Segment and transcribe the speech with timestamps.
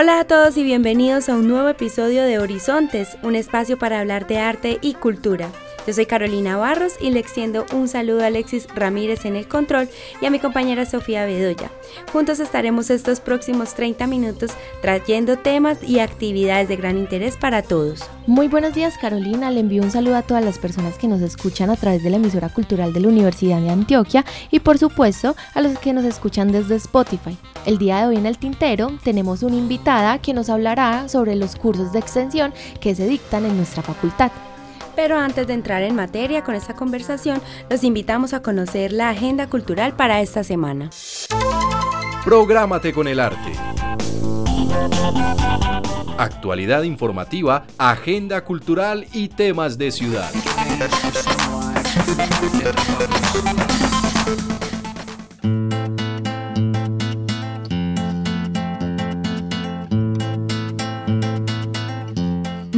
[0.00, 4.28] Hola a todos y bienvenidos a un nuevo episodio de Horizontes, un espacio para hablar
[4.28, 5.50] de arte y cultura.
[5.88, 9.88] Yo soy Carolina Barros y le extiendo un saludo a Alexis Ramírez en el control
[10.20, 11.70] y a mi compañera Sofía Bedoya.
[12.12, 14.50] Juntos estaremos estos próximos 30 minutos
[14.82, 18.02] trayendo temas y actividades de gran interés para todos.
[18.26, 21.70] Muy buenos días Carolina, le envío un saludo a todas las personas que nos escuchan
[21.70, 25.62] a través de la emisora cultural de la Universidad de Antioquia y por supuesto a
[25.62, 27.34] los que nos escuchan desde Spotify.
[27.64, 31.56] El día de hoy en el Tintero tenemos una invitada que nos hablará sobre los
[31.56, 34.30] cursos de extensión que se dictan en nuestra facultad.
[34.98, 39.48] Pero antes de entrar en materia con esta conversación, los invitamos a conocer la agenda
[39.48, 40.90] cultural para esta semana.
[42.24, 43.52] Prográmate con el arte.
[46.18, 50.32] Actualidad informativa, agenda cultural y temas de ciudad.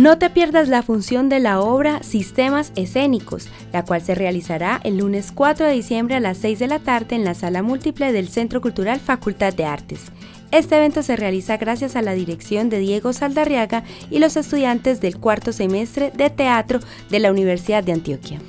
[0.00, 4.96] No te pierdas la función de la obra Sistemas Escénicos, la cual se realizará el
[4.96, 8.28] lunes 4 de diciembre a las 6 de la tarde en la sala múltiple del
[8.28, 10.06] Centro Cultural Facultad de Artes.
[10.52, 15.18] Este evento se realiza gracias a la dirección de Diego Saldarriaga y los estudiantes del
[15.18, 18.40] cuarto semestre de teatro de la Universidad de Antioquia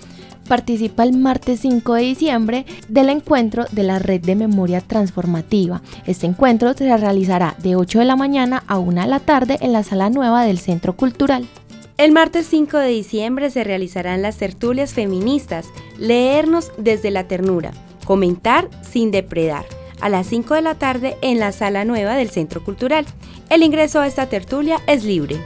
[0.52, 5.82] participa el martes 5 de diciembre del encuentro de la Red de Memoria Transformativa.
[6.06, 9.72] Este encuentro se realizará de 8 de la mañana a 1 de la tarde en
[9.72, 11.48] la sala nueva del Centro Cultural.
[11.96, 15.68] El martes 5 de diciembre se realizarán las tertulias feministas,
[15.98, 17.72] leernos desde la ternura,
[18.04, 19.64] comentar sin depredar,
[20.02, 23.06] a las 5 de la tarde en la sala nueva del Centro Cultural.
[23.50, 25.40] El ingreso a esta tertulia es libre.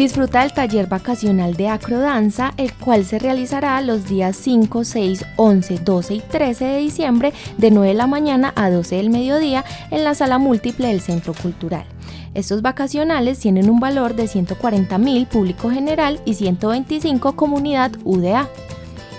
[0.00, 5.78] Disfruta del taller vacacional de acrodanza, el cual se realizará los días 5, 6, 11,
[5.80, 10.02] 12 y 13 de diciembre de 9 de la mañana a 12 del mediodía en
[10.02, 11.84] la sala múltiple del Centro Cultural.
[12.32, 18.48] Estos vacacionales tienen un valor de 140 mil público general y 125 comunidad UDA.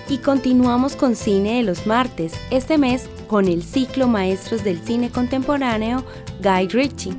[0.08, 5.10] Y continuamos con cine de los martes, este mes con el ciclo Maestros del Cine
[5.10, 6.04] Contemporáneo
[6.42, 7.16] Guy Ritchie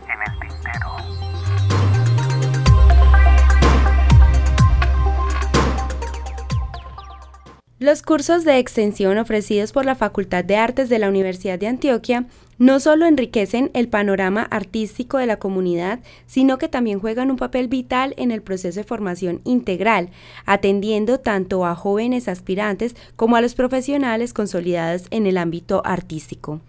[7.81, 12.27] Los cursos de extensión ofrecidos por la Facultad de Artes de la Universidad de Antioquia
[12.59, 17.69] no solo enriquecen el panorama artístico de la comunidad, sino que también juegan un papel
[17.69, 20.11] vital en el proceso de formación integral,
[20.45, 26.61] atendiendo tanto a jóvenes aspirantes como a los profesionales consolidados en el ámbito artístico.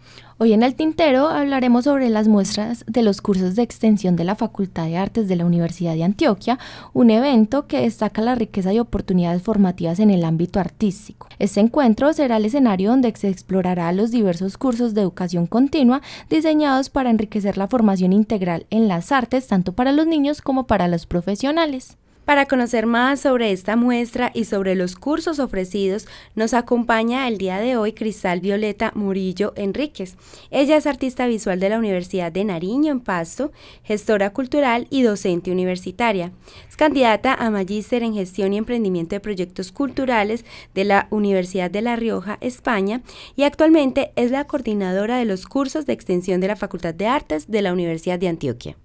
[0.43, 4.35] Hoy en el Tintero hablaremos sobre las muestras de los cursos de extensión de la
[4.35, 6.59] Facultad de Artes de la Universidad de Antioquia,
[6.93, 11.29] un evento que destaca la riqueza y oportunidades formativas en el ámbito artístico.
[11.39, 16.91] Este encuentro será el escenario donde se explorará los diversos cursos de educación continua diseñados
[16.91, 21.07] para enriquecer la formación integral en las artes, tanto para los niños como para los
[21.07, 21.99] profesionales.
[22.25, 27.59] Para conocer más sobre esta muestra y sobre los cursos ofrecidos, nos acompaña el día
[27.59, 30.17] de hoy Cristal Violeta Murillo Enríquez.
[30.53, 33.51] Ella es artista visual de la Universidad de Nariño en Pasto,
[33.83, 36.31] gestora cultural y docente universitaria.
[36.69, 41.83] Es candidata a magíster en gestión y emprendimiento de proyectos culturales de la Universidad de
[41.83, 43.03] La Rioja, España,
[43.35, 47.51] y actualmente es la coordinadora de los cursos de extensión de la Facultad de Artes
[47.51, 48.77] de la Universidad de Antioquia.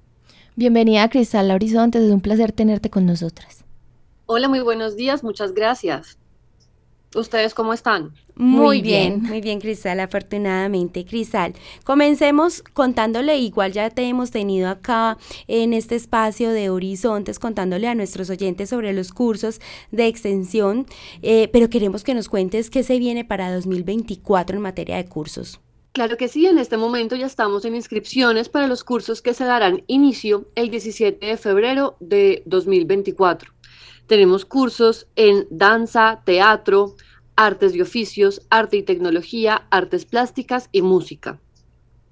[0.57, 3.63] Bienvenida a Cristal Horizonte, es un placer tenerte con nosotras.
[4.25, 6.18] Hola, muy buenos días, muchas gracias.
[7.13, 8.15] ¿Ustedes cómo están?
[8.33, 9.21] Muy, bien.
[9.21, 11.06] muy bien, Cristal, afortunadamente.
[11.06, 17.88] Cristal, comencemos contándole, igual ya te hemos tenido acá en este espacio de Horizontes, contándole
[17.88, 19.62] a nuestros oyentes sobre los cursos
[19.92, 20.88] de extensión,
[21.21, 25.60] eh, pero queremos que nos cuentes qué se viene para 2024 en materia de cursos.
[25.97, 29.45] Claro que sí, en este momento ya estamos en inscripciones para los cursos que se
[29.45, 33.51] darán inicio el 17 de febrero de 2024.
[34.05, 36.95] Tenemos cursos en danza, teatro,
[37.35, 41.39] artes y oficios, arte y tecnología, artes plásticas y música.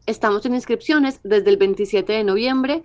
[0.07, 2.81] Estamos en inscripciones desde el 27 de noviembre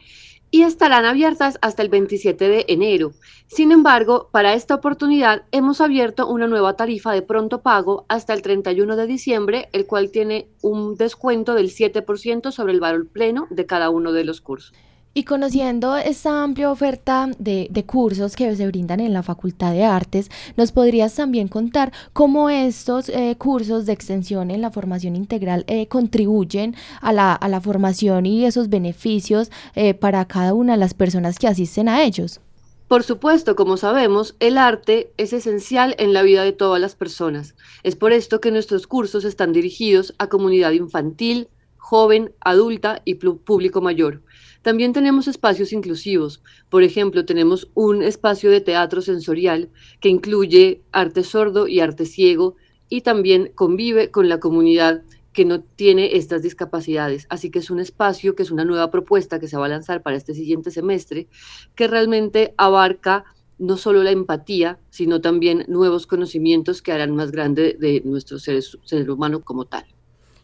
[0.51, 3.13] y estarán abiertas hasta el 27 de enero.
[3.47, 8.43] Sin embargo, para esta oportunidad hemos abierto una nueva tarifa de pronto pago hasta el
[8.43, 13.67] 31 de diciembre, el cual tiene un descuento del 7% sobre el valor pleno de
[13.67, 14.73] cada uno de los cursos.
[15.13, 20.31] Y conociendo esta amplia oferta de, cursos que se brindan en la Facultad de Artes,
[20.57, 25.89] ¿nos podrías también contar cómo estos eh, cursos de extensión en la formación integral eh,
[25.89, 31.49] contribuyen a la, formación y esos beneficios eh, para cada una de las personas que
[31.49, 32.41] asisten a ellos?
[32.87, 37.57] Por supuesto, como sabemos, el arte es esencial en la vida de todas las personas.
[37.83, 43.81] Es por esto que nuestros cursos están dirigidos a comunidad infantil, joven, adulta y público
[43.81, 44.23] mayor.
[44.63, 46.43] También tenemos espacios inclusivos.
[46.69, 49.71] Por ejemplo, tenemos un espacio de teatro sensorial
[50.01, 52.57] que incluye arte sordo y arte ciego
[52.89, 55.03] y también convive con la comunidad
[55.33, 57.27] que no tiene estas discapacidades.
[57.31, 60.03] Así que es un espacio que es una nueva propuesta que se va a lanzar
[60.03, 61.29] para este siguiente semestre,
[61.75, 63.25] que realmente abarca
[63.59, 68.63] no solo la empatía, sino también nuevos conocimientos que harán más grande de nuestro ser,
[68.63, 69.85] ser humano como tal.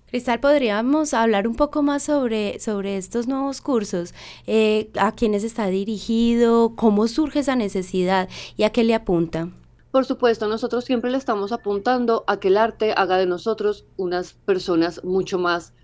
[0.08, 4.14] Cristal, podríamos hablar un poco más sobre, sobre estos nuevos cursos,
[4.46, 9.50] eh, a quiénes está dirigido, cómo surge esa necesidad y a qué le apunta.
[9.90, 14.34] Por supuesto, nosotros siempre le estamos apuntando a que el arte haga de nosotros unas
[14.34, 15.74] personas mucho más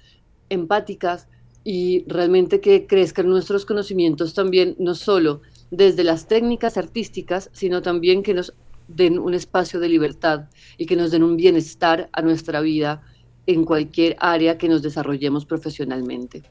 [0.51, 1.27] empáticas
[1.65, 5.41] y realmente que crezcan nuestros conocimientos también, no solo
[5.73, 8.55] desde las técnicas artísticas, sino también que nos
[8.87, 13.03] den un espacio de libertad y que nos den un bienestar a nuestra vida
[13.47, 16.43] en cualquier área que nos desarrollemos profesionalmente.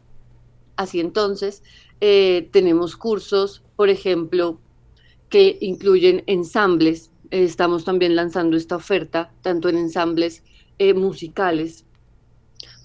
[0.75, 1.63] Así entonces,
[1.99, 4.59] eh, tenemos cursos, por ejemplo,
[5.29, 7.11] que incluyen ensambles.
[7.29, 10.43] estamos también lanzando esta oferta, tanto en ensambles
[10.79, 11.85] eh, musicales,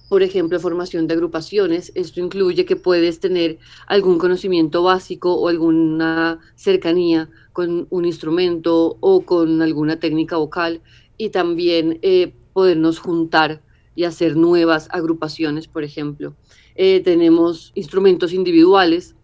[0.09, 1.91] por ejemplo, formación de agrupaciones.
[1.97, 3.59] Esto incluye que puedes tener
[3.89, 10.81] algún conocimiento básico o alguna cercanía con un instrumento o con alguna técnica vocal
[11.17, 13.63] y también eh, podernos juntar
[13.97, 16.37] y hacer nuevas agrupaciones, por ejemplo.
[16.77, 19.17] Eh, tenemos instrumentos individuales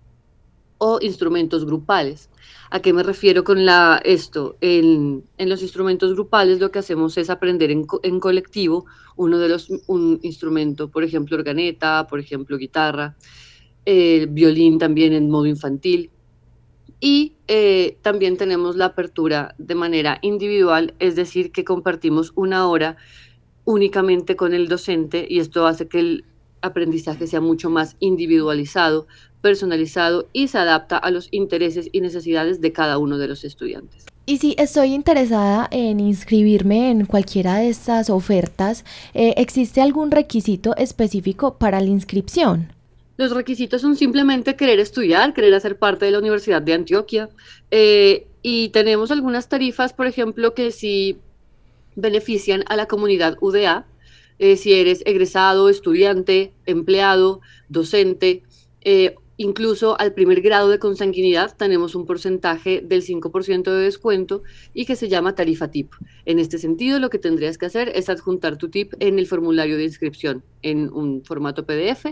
[0.79, 2.31] o instrumentos grupales.
[2.71, 4.57] ¿A qué me refiero con la, esto?
[4.63, 7.85] En, los instrumentos grupales lo que hacemos es aprender en,
[8.19, 13.15] colectivo uno de los, un instrumento, por ejemplo, organeta, por ejemplo, guitarra,
[13.85, 16.11] el violín también en modo infantil.
[16.99, 22.97] Y eh, también tenemos la apertura de manera individual, es decir, que compartimos una hora
[23.65, 26.25] únicamente con el docente y esto hace que el
[26.61, 29.07] aprendizaje sea mucho más individualizado,
[29.41, 34.07] personalizado y se adapta a los intereses y necesidades de cada uno de los estudiantes.
[34.25, 40.77] Y si estoy interesada en inscribirme en cualquiera de estas ofertas, eh, ¿existe algún requisito
[40.77, 42.73] específico para la inscripción?
[43.17, 47.29] Los requisitos son simplemente querer estudiar, querer hacer parte de la Universidad de Antioquia.
[47.73, 51.19] Eh, y tenemos algunas tarifas, por ejemplo, que si
[51.97, 53.87] benefician a la comunidad UDA.
[54.39, 58.43] eh, si eres egresado, estudiante, empleado, docente,
[58.81, 64.43] eh, incluso al primer grado de consanguinidad tenemos un porcentaje del 5% de descuento
[64.75, 65.93] y que se llama tarifa TIP.
[66.25, 69.77] En este sentido, lo que tendrías que hacer es adjuntar tu TIP en el formulario
[69.77, 72.07] de inscripción en un formato PDF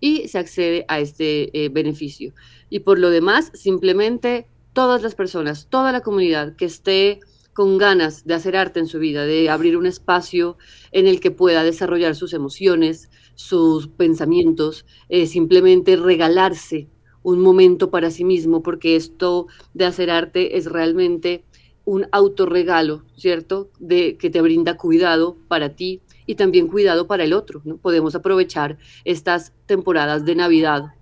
[0.00, 2.32] y se accede a este eh, beneficio.
[2.70, 7.20] Y por lo demás, simplemente todas las personas, toda la comunidad que esté
[7.58, 10.58] con ganas de hacer arte en su vida, de abrir un espacio
[10.92, 16.86] en el que pueda desarrollar sus emociones, sus pensamientos, eh, simplemente regalarse
[17.24, 21.42] un momento para sí mismo, porque esto de hacer arte es realmente
[21.84, 23.72] un autorregalo, ¿cierto?
[23.80, 27.60] De, que te brinda cuidado para ti y también cuidado para el otro.
[27.64, 27.76] ¿no?
[27.78, 30.94] Podemos aprovechar estas temporadas de Navidad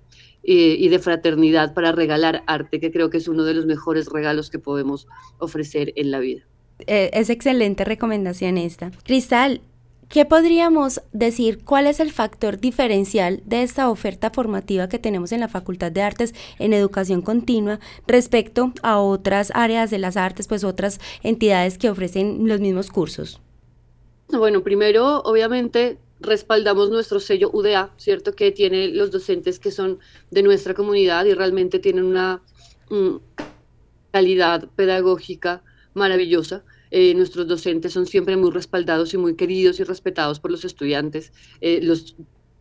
[0.48, 4.06] eh, y de fraternidad para regalar arte, que creo que es uno de los mejores
[4.06, 6.44] regalos que podemos ofrecer en la vida.
[6.86, 8.92] Eh, es excelente recomendación esta.
[9.02, 9.60] Cristal,
[10.08, 11.64] ¿qué podríamos decir?
[11.64, 16.02] ¿Cuál es el factor diferencial de esta oferta formativa que tenemos en la Facultad de
[16.02, 21.90] Artes en Educación Continua respecto a otras áreas de las artes, pues otras entidades que
[21.90, 23.40] ofrecen los mismos cursos?
[24.28, 28.34] Bueno, primero, obviamente, respaldamos nuestro sello UDA, ¿cierto?
[28.34, 29.98] Que tiene los docentes que son
[30.30, 32.42] de nuestra comunidad y realmente tienen una
[32.90, 33.16] mm,
[34.12, 35.62] calidad pedagógica
[35.94, 36.64] maravillosa.
[36.90, 41.32] Eh, nuestros docentes son siempre muy respaldados y muy queridos y respetados por los estudiantes.
[41.60, 42.16] Eh, los,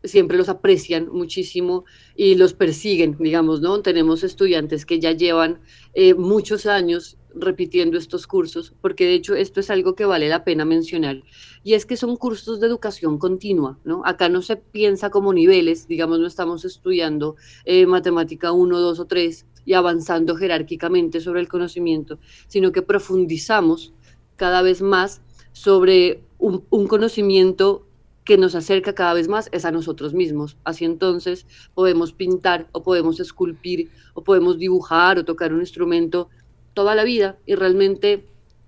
[0.07, 1.85] siempre los aprecian muchísimo
[2.15, 3.81] y los persiguen, digamos, ¿no?
[3.81, 5.59] Tenemos estudiantes que ya llevan
[5.93, 10.43] eh, muchos años repitiendo estos cursos, porque de hecho esto es algo que vale la
[10.43, 11.23] pena mencionar,
[11.63, 14.01] y es que son cursos de educación continua, ¿no?
[14.05, 17.35] Acá no se piensa como niveles, digamos, no estamos estudiando
[17.65, 23.93] eh, matemática 1, 2 o 3 y avanzando jerárquicamente sobre el conocimiento, sino que profundizamos
[24.37, 25.21] cada vez más
[25.51, 27.84] sobre un, un conocimiento
[28.25, 30.57] que nos acerca cada vez más es a nosotros mismos.
[30.63, 36.29] Así entonces podemos pintar o podemos esculpir o podemos dibujar o tocar un instrumento
[36.73, 38.25] toda la vida y realmente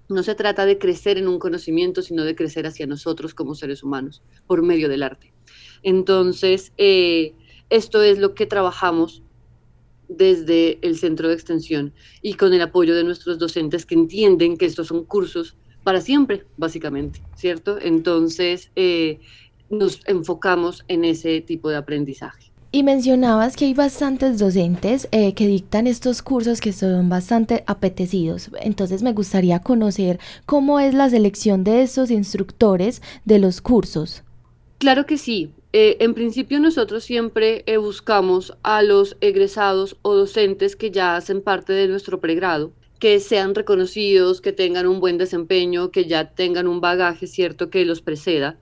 [0.10, 3.84] no se trata de crecer en un conocimiento, sino de crecer hacia nosotros como seres
[3.84, 5.34] humanos por medio del arte.
[5.84, 7.34] Entonces, eh,
[7.70, 9.24] esto es lo que trabajamos
[10.08, 14.66] desde el centro de extensión y con el apoyo de nuestros docentes que entienden que
[14.66, 17.78] estos son cursos para siempre, básicamente, ¿cierto?
[17.82, 19.20] Entonces, eh,
[19.70, 22.52] nos enfocamos en ese tipo de aprendizaje.
[22.72, 28.52] Y mencionabas que hay bastantes docentes eh, que dictan estos cursos que son bastante apetecidos.
[28.60, 34.24] Entonces me gustaría conocer cómo es la selección de estos instructores de los cursos.
[34.80, 35.54] Claro que sí.
[35.74, 41.42] Eh, en principio nosotros siempre eh, buscamos a los egresados o docentes que ya hacen
[41.42, 46.68] parte de nuestro pregrado, que sean reconocidos, que tengan un buen desempeño, que ya tengan
[46.68, 48.58] un bagaje cierto que los preceda,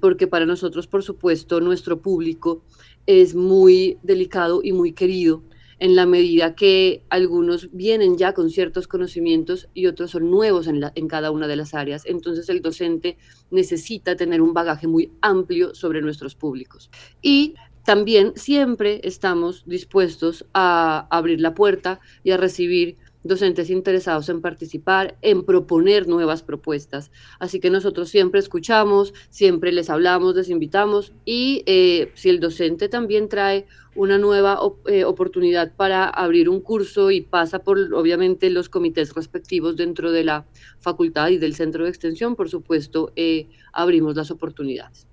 [0.00, 2.62] porque para nosotros, por supuesto, nuestro público
[3.06, 5.42] es muy delicado y muy querido
[5.78, 10.82] en la medida que algunos vienen ya con ciertos conocimientos y otros son nuevos en,
[10.94, 12.04] en, cada una de las áreas.
[12.06, 13.18] Entonces el docente
[13.50, 16.90] necesita tener un bagaje muy amplio sobre nuestros públicos.
[17.20, 24.40] Y también siempre estamos dispuestos a abrir la puerta y a recibir docentes interesados en
[24.40, 27.10] participar, en proponer nuevas propuestas.
[27.38, 32.88] Así que nosotros siempre escuchamos, siempre les hablamos, les invitamos y eh, si el docente
[32.88, 38.68] también trae una nueva eh, oportunidad para abrir un curso y pasa por obviamente los
[38.68, 40.46] comités respectivos dentro de la
[40.78, 45.06] facultad y del centro de extensión, por supuesto, eh, abrimos las oportunidades.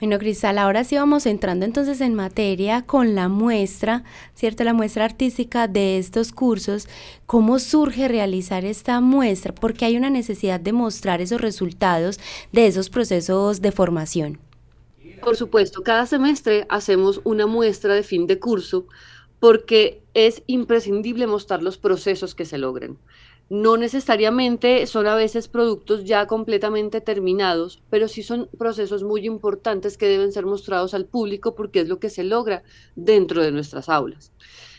[0.00, 4.04] Bueno, Cristal, ahora sí vamos entrando entonces en materia con la muestra,
[4.36, 4.62] ¿cierto?
[4.62, 6.86] La muestra artística de estos cursos.
[7.26, 9.52] ¿Cómo surge realizar esta muestra?
[9.52, 12.20] Porque hay una necesidad de mostrar esos resultados
[12.52, 14.38] de esos procesos de formación.
[15.20, 18.86] Por supuesto, cada semestre hacemos una muestra de fin de curso
[19.40, 22.98] porque es imprescindible mostrar los procesos que se logran.
[23.50, 29.96] No necesariamente son a veces productos ya completamente terminados, pero sí son procesos muy importantes
[29.96, 32.62] que deben ser mostrados al público porque es lo que se logra
[32.94, 34.32] dentro de nuestras aulas.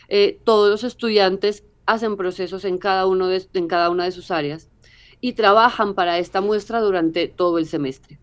[0.08, 4.68] Eh, todos los estudiantes hacen procesos en cada, uno en cada una de sus áreas
[5.20, 8.20] y trabajan para esta muestra durante todo el semestre.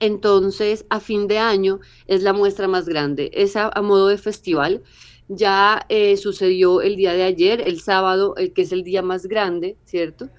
[0.00, 3.30] Entonces, a fin de año es la muestra más grande.
[3.34, 4.84] Es a modo de festival
[5.28, 9.26] ya eh, sucedió el día de ayer, el sábado, el que es el día más
[9.26, 10.30] grande, ¿cierto?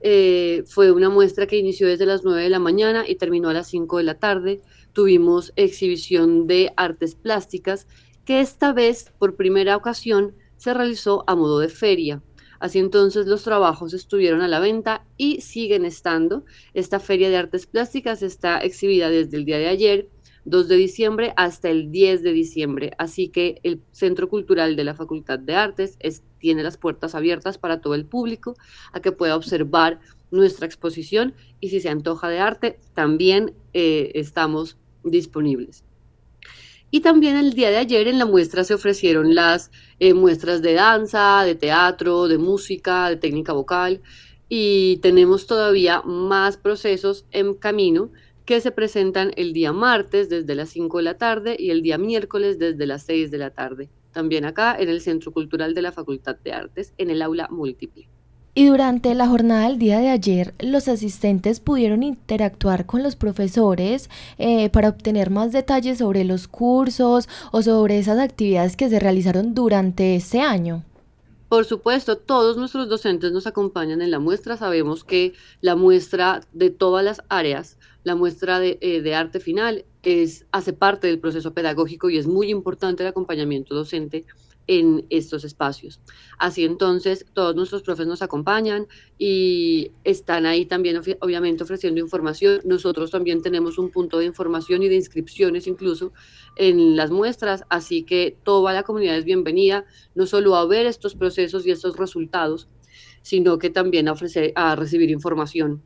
[0.00, 3.54] Eh, fue una muestra que inició desde las 9 de la mañana y terminó a
[3.54, 4.60] las 5 de la tarde.
[4.92, 7.86] Tuvimos exhibición de artes plásticas
[8.24, 12.22] que esta vez, por primera ocasión, se realizó a modo de feria.
[12.58, 16.44] Así entonces los trabajos estuvieron a la venta y siguen estando.
[16.72, 20.08] Esta Feria de Artes Plásticas está exhibida desde el día de ayer
[20.46, 22.92] 2 de diciembre hasta el 10 de diciembre.
[22.98, 25.98] Así que el Centro Cultural de la Facultad de Artes
[26.38, 28.56] tiene las puertas abiertas para todo el público
[28.92, 30.00] a que pueda observar
[30.30, 35.84] nuestra exposición y si se antoja de arte, también eh, estamos disponibles.
[36.90, 40.74] Y también el día de ayer en la muestra se ofrecieron las eh, muestras de
[40.74, 44.00] danza, de teatro, de música, de técnica vocal
[44.48, 48.12] y tenemos todavía más procesos en camino
[48.46, 51.98] que se presentan el día martes desde las 5 de la tarde y el día
[51.98, 53.90] miércoles desde las 6 de la tarde.
[54.12, 58.08] También acá en el Centro Cultural de la Facultad de Artes, en el aula múltiple.
[58.54, 64.08] Y durante la jornada del día de ayer, los asistentes pudieron interactuar con los profesores
[64.38, 69.54] eh, para obtener más detalles sobre los cursos o sobre esas actividades que se realizaron
[69.54, 70.84] durante este año.
[71.48, 74.56] Por supuesto, todos nuestros docentes nos acompañan en la muestra.
[74.56, 80.44] Sabemos que la muestra de todas las áreas, la muestra de, eh, arte final, es,
[80.50, 84.24] hace parte del proceso pedagógico y es muy importante el acompañamiento docente
[84.66, 86.00] en estos espacios.
[86.38, 88.86] Así entonces, todos nuestros profes nos acompañan
[89.18, 92.60] y están ahí también, obviamente, ofreciendo información.
[92.64, 96.12] Nosotros también tenemos un punto de información y de inscripciones incluso
[96.56, 101.14] en las muestras, así que toda la comunidad es bienvenida, no solo a ver estos
[101.14, 102.68] procesos y estos resultados,
[103.22, 104.14] sino que también a,
[104.54, 105.82] a recibir información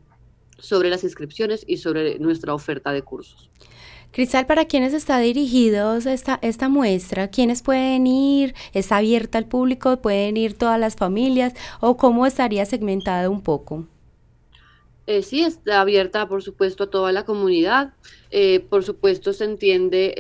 [0.59, 3.51] sobre las inscripciones y sobre nuestra oferta de cursos.
[4.13, 7.29] Cristal, ¿para quiénes está dirigido esta, esta muestra?
[7.29, 8.55] ¿Quiénes pueden ir?
[8.73, 9.99] ¿Está abierta al público?
[9.99, 11.55] ¿Pueden ir todas las familias?
[11.79, 13.87] ¿O cómo estaría segmentada un poco?
[15.07, 17.95] Eh, sí, está abierta, por supuesto, a toda la comunidad.
[18.33, 20.15] Eh, por supuesto, se entiende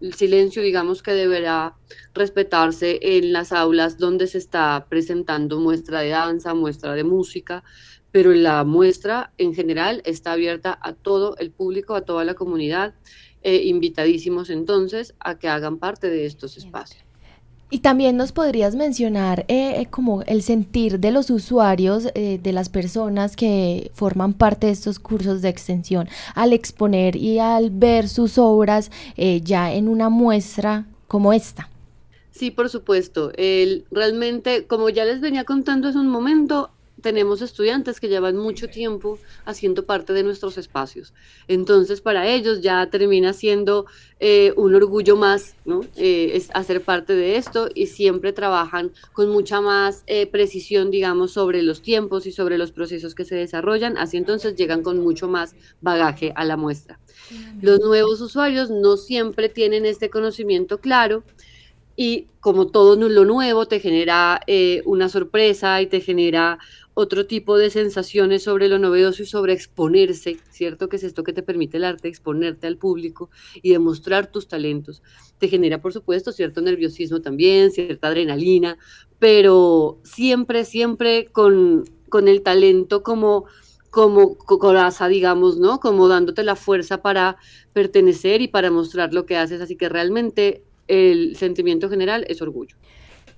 [0.00, 1.74] el silencio, digamos, que deberá
[2.14, 7.62] respetarse en las aulas donde se está presentando muestra de danza, muestra de música,
[8.12, 12.94] pero la muestra en general está abierta a todo el público, a toda la comunidad,
[13.42, 17.02] eh, invitadísimos entonces a que hagan parte de estos espacios.
[17.70, 22.68] Y también nos podrías mencionar eh, eh, como el sentir de los usuarios, de las
[22.68, 28.36] personas que forman parte de estos cursos de extensión, al exponer y al ver sus
[28.36, 31.70] obras ya en una muestra como esta.
[32.30, 33.32] Sí, por supuesto.
[33.36, 38.68] El, realmente, como ya les venía contando hace un momento, tenemos estudiantes que llevan mucho
[38.68, 41.12] tiempo haciendo parte de nuestros espacios.
[41.48, 43.86] Entonces, para ellos ya termina siendo
[44.20, 45.80] eh, un orgullo más, ¿no?
[45.96, 51.32] Eh, es hacer parte de esto y siempre trabajan con mucha más eh, precisión, digamos,
[51.32, 53.98] sobre los tiempos y sobre los procesos que se desarrollan.
[53.98, 57.00] Así entonces llegan con mucho más bagaje a la muestra.
[57.60, 61.24] Los nuevos usuarios no siempre tienen este conocimiento claro
[61.96, 64.40] y como todo lo nuevo te genera
[64.84, 66.58] una sorpresa y te genera
[66.94, 70.88] otro tipo de sensaciones sobre lo novedoso y sobre exponerse, ¿cierto?
[70.88, 73.30] Que es esto que te permite el arte, exponerte al público
[73.62, 75.02] y demostrar tus talentos.
[75.38, 78.78] Te genera, por supuesto, cierto nerviosismo también, cierta adrenalina,
[79.18, 83.46] pero siempre, siempre con, con el talento como
[83.90, 85.78] como coraza, digamos, ¿no?
[85.78, 87.36] Como dándote la fuerza para
[87.74, 89.60] pertenecer y para mostrar lo que haces.
[89.60, 92.76] Así que realmente el sentimiento general es orgullo.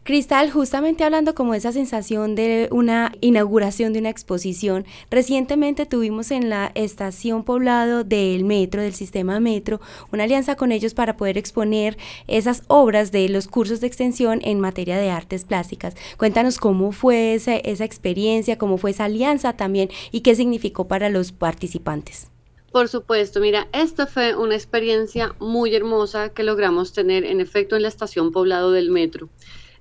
[0.04, 6.30] Cristal, justamente hablando como de esa sensación de una inauguración de una exposición, recientemente tuvimos
[6.30, 9.80] en la estación poblado del metro, del sistema metro,
[10.12, 14.60] una alianza con ellos para poder exponer esas obras de los cursos de extensión en
[14.60, 15.94] materia de artes plásticas.
[16.18, 21.08] Cuéntanos cómo fue esa, esa experiencia, cómo fue esa alianza también y qué significó para
[21.08, 22.28] los participantes.
[22.72, 27.82] Por supuesto, mira, esta fue una experiencia muy hermosa que logramos tener en efecto en
[27.82, 29.30] la estación poblado del metro.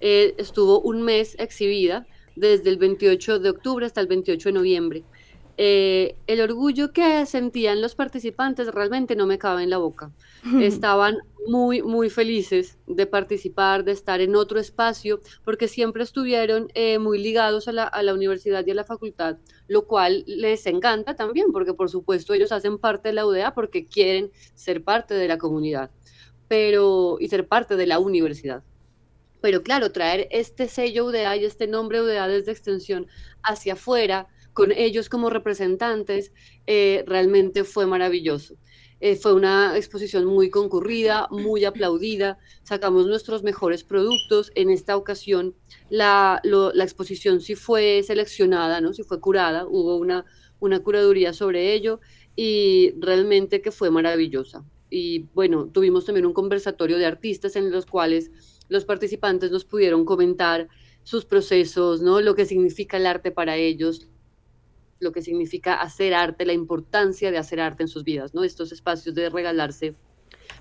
[0.06, 5.04] Eh, estuvo un mes exhibida, desde el 28 de octubre hasta el 28 de noviembre.
[5.56, 10.12] Eh, el orgullo que sentían los participantes realmente no me cabe en la boca.
[10.60, 17.00] Estaban muy, muy felices de participar, de estar en otro espacio, porque siempre estuvieron eh,
[17.00, 19.38] muy ligados a la, a la, universidad y a la facultad,
[19.70, 23.86] lo cual les encanta también, porque por supuesto ellos hacen parte de la UDA porque
[23.86, 25.92] quieren ser parte de la comunidad
[26.50, 28.64] pero, y ser parte de la universidad
[29.44, 33.08] pero claro, traer este sello UDA y este nombre UDA desde extensión
[33.44, 36.32] hacia afuera, con ellos como representantes,
[36.66, 38.56] eh, realmente fue maravilloso.
[39.02, 44.50] Eh, fue una exposición muy concurrida, muy aplaudida, sacamos nuestros mejores productos.
[44.56, 45.56] En esta ocasión
[45.90, 48.94] la, la exposición sí fue seleccionada, ¿no?
[48.94, 50.24] sí fue curada, hubo una,
[50.62, 52.00] una curaduría sobre ello
[52.38, 54.64] y realmente que fue maravillosa.
[54.90, 58.32] Y bueno, tuvimos también un conversatorio de artistas en los cuales
[58.70, 60.68] los participantes nos pudieron comentar
[61.04, 62.22] sus procesos, ¿no?
[62.22, 64.08] Lo que significa el arte para ellos,
[65.00, 68.44] lo que significa hacer arte, la importancia de hacer arte en sus vidas, ¿no?
[68.44, 69.96] Estos espacios de regalarse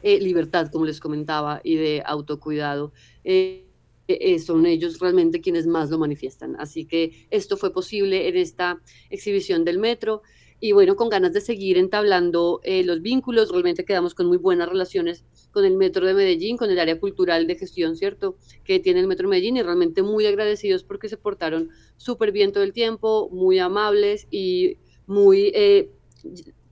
[0.02, 2.92] eh, libertad, como les comentaba, y de autocuidado.
[3.24, 3.66] Eh,
[4.08, 6.56] eh, son ellos realmente quienes más lo manifiestan.
[6.58, 10.22] Así que esto fue posible en esta exhibición del metro
[10.64, 14.68] y bueno, con ganas de seguir entablando eh, los vínculos, realmente quedamos con muy buenas
[14.68, 18.36] relaciones con el Metro de Medellín, con el área cultural de gestión, ¿cierto?
[18.64, 22.52] Que tiene el Metro de Medellín y realmente muy agradecidos porque se portaron súper bien
[22.52, 25.90] todo el tiempo, muy amables y muy eh,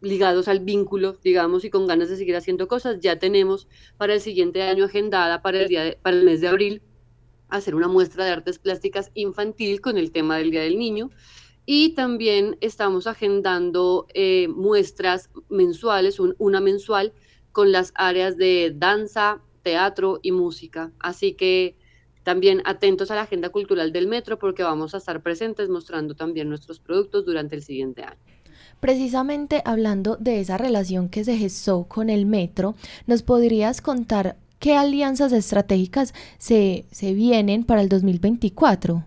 [0.00, 2.98] ligados al vínculo, digamos, y con ganas de seguir haciendo cosas.
[3.00, 6.82] Ya tenemos para el siguiente año agendada, para el, día para el mes de abril,
[7.48, 11.10] hacer una muestra de artes plásticas infantil con el tema del Día del Niño
[11.72, 17.12] y también estamos agendando eh, muestras mensuales, una mensual,
[17.52, 20.92] con las áreas de danza, teatro y música.
[20.98, 21.76] Así que
[22.22, 26.48] también atentos a la agenda cultural del metro porque vamos a estar presentes mostrando también
[26.48, 28.18] nuestros productos durante el siguiente año.
[28.80, 32.74] Precisamente hablando de esa relación que se gestó con el metro,
[33.06, 39.04] ¿nos podrías contar qué alianzas estratégicas se, se vienen para el 2024?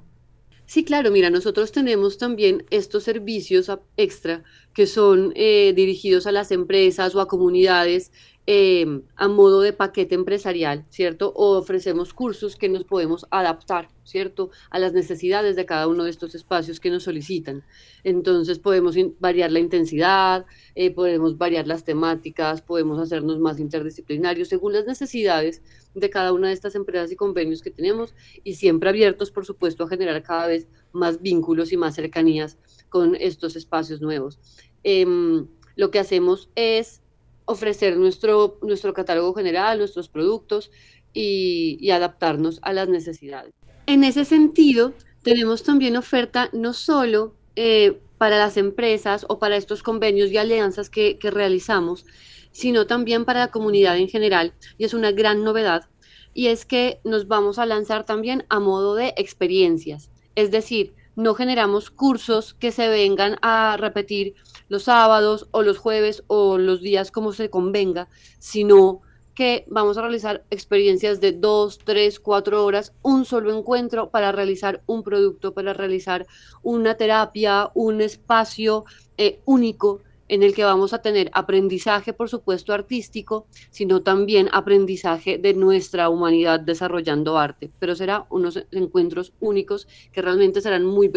[0.65, 6.51] Sí, claro, mira, nosotros tenemos también estos servicios extra que son eh, dirigidos a las
[6.51, 8.11] empresas o a comunidades
[8.45, 11.31] Em, a modo de paquete empresarial, ¿cierto?
[11.33, 14.49] O ofrecemos cursos que nos podemos adaptar, ¿cierto?
[14.69, 17.63] A las necesidades de cada uno de estos espacios que nos solicitan.
[18.03, 24.73] Entonces podemos variar la intensidad, eh, podemos variar las temáticas, podemos hacernos más interdisciplinarios según
[24.73, 25.61] las necesidades
[25.95, 29.85] de cada una de estas empresas y convenios que tenemos y siempre abiertos, por supuesto,
[29.85, 32.57] a generar cada vez más vínculos y más cercanías
[32.89, 34.37] con estos espacios nuevos.
[34.83, 37.02] Em, lo que hacemos es
[37.45, 40.71] ofrecer nuestro, nuestro catálogo general, nuestros productos
[41.13, 43.53] y, adaptarnos a las necesidades.
[43.85, 49.83] En ese sentido, tenemos también oferta no solo eh, para las empresas o para estos
[49.83, 52.05] convenios y alianzas que, que realizamos,
[52.51, 54.53] sino también para la comunidad en general.
[54.77, 55.89] Y es una gran novedad.
[56.33, 60.09] Y es que nos vamos a lanzar también a modo de experiencias.
[60.35, 64.35] Es decir, no generamos cursos que se vengan a repetir
[64.69, 68.07] los sábados o los jueves o los días como se convenga,
[68.39, 69.01] sino
[69.35, 74.81] que vamos a realizar experiencias de dos, tres, cuatro horas, un solo encuentro para realizar
[74.85, 76.27] un producto, para realizar
[76.61, 78.85] una terapia, un espacio
[79.17, 80.01] eh, único
[80.33, 86.09] en el que vamos a tener aprendizaje, por supuesto, artístico, sino también aprendizaje de nuestra
[86.09, 87.69] humanidad desarrollando arte.
[87.77, 91.11] Pero será unos encuentros únicos que realmente serán muy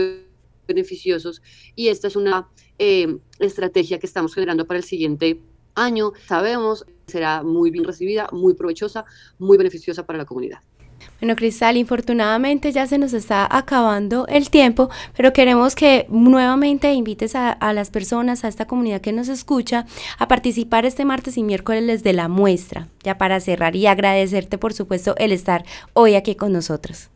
[0.69, 1.41] beneficiosos
[1.75, 5.41] y esta es una eh, estrategia que estamos generando para el siguiente
[5.75, 6.13] año.
[6.27, 9.07] Sabemos será muy bien recibida, muy provechosa,
[9.39, 10.59] muy beneficiosa para la comunidad.
[11.21, 17.35] Bueno, Cristal, infortunadamente ya se nos está acabando el tiempo, pero queremos que nuevamente invites
[17.35, 19.87] a, las personas, a esta comunidad que nos escucha,
[20.19, 24.75] a participar este martes y miércoles de la muestra, ya para cerrar y agradecerte, por
[24.75, 27.09] supuesto, el estar hoy aquí con nosotros.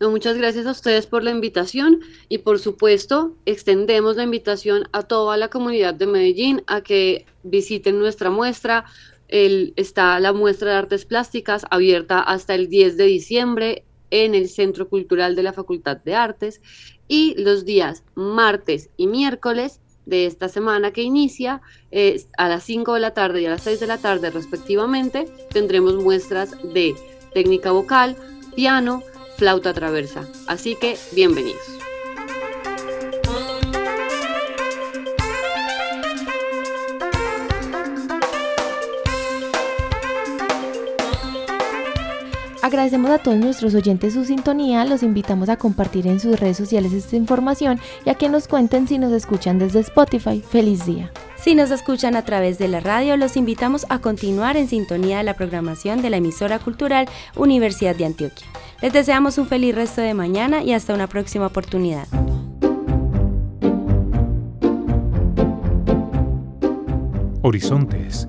[0.00, 2.00] muchas gracias a ustedes por la invitación
[2.30, 7.98] y por supuesto extendemos la invitación a toda la comunidad de Medellín a que visiten
[7.98, 8.86] nuestra muestra,
[9.28, 14.88] está la muestra de artes plásticas abierta hasta el 10 de diciembre en el Centro
[14.88, 16.60] Cultural de la Facultad de Artes
[17.08, 21.60] y los días martes y miércoles de esta semana que inicia
[22.38, 25.96] a las 5 de la tarde y a las 6 de la tarde respectivamente tendremos
[25.96, 26.94] muestras de
[27.34, 28.16] técnica vocal,
[28.54, 29.02] piano,
[29.36, 30.28] flauta traversa.
[30.46, 31.85] Así que bienvenidos.
[42.62, 46.92] Agradecemos a todos nuestros oyentes su sintonía, los invitamos a compartir en sus redes sociales
[46.92, 50.42] esta información y a que nos cuenten si nos escuchan desde Spotify.
[50.42, 51.12] Feliz día.
[51.36, 55.24] Si nos escuchan a través de la radio, los invitamos a continuar en sintonía de
[55.24, 58.46] la programación de la emisora cultural Universidad de Antioquia.
[58.82, 62.08] Les deseamos un feliz resto de mañana y hasta una próxima oportunidad.
[67.42, 68.28] Horizontes